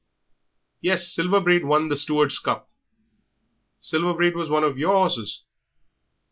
"Yes, 0.81 1.13
Silver 1.13 1.39
Braid 1.39 1.63
won 1.63 1.89
the 1.89 1.95
Stewards' 1.95 2.39
Cup." 2.39 2.67
"Silver 3.81 4.15
Braid 4.15 4.35
was 4.35 4.49
one 4.49 4.63
of 4.63 4.79
your 4.79 4.93
horses?" 4.95 5.43